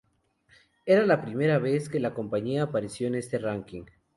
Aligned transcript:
Era 0.87 1.05
la 1.05 1.21
primera 1.21 1.59
vez 1.59 1.87
que 1.87 1.99
la 1.99 2.15
compañía 2.15 2.63
apareció 2.63 3.05
en 3.05 3.13
este 3.13 3.37
ranking. 3.37 3.83